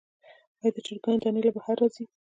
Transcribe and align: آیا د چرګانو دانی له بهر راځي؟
آیا 0.61 0.69
د 0.73 0.77
چرګانو 0.85 1.21
دانی 1.23 1.41
له 1.45 1.51
بهر 1.55 1.75
راځي؟ 1.81 2.03